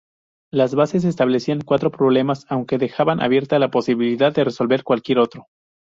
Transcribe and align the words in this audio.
Las 0.51 0.73
bases 0.73 1.05
establecían 1.05 1.61
cuatro 1.61 1.91
problemas, 1.91 2.47
aunque 2.49 2.79
dejaban 2.79 3.21
abierta 3.21 3.59
la 3.59 3.69
posibilidad 3.69 4.33
de 4.33 4.45
resolver 4.45 4.83
cualquier 4.83 5.19
otro. 5.19 5.45